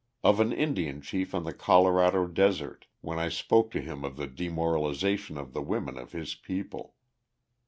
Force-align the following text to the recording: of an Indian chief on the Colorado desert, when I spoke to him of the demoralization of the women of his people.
of 0.23 0.39
an 0.39 0.51
Indian 0.51 0.99
chief 0.99 1.35
on 1.35 1.43
the 1.43 1.53
Colorado 1.53 2.25
desert, 2.25 2.87
when 3.01 3.19
I 3.19 3.29
spoke 3.29 3.69
to 3.69 3.81
him 3.81 4.03
of 4.03 4.15
the 4.15 4.25
demoralization 4.25 5.37
of 5.37 5.53
the 5.53 5.61
women 5.61 5.95
of 5.99 6.11
his 6.11 6.33
people. 6.33 6.95